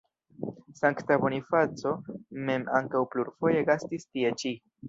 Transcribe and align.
Sankta 0.79 1.17
Bonifaco 1.25 1.93
mem 2.49 2.67
ankaŭ 2.81 3.05
plurfoje 3.15 3.63
gastis 3.71 4.09
tie 4.13 4.37
ĉi. 4.43 4.57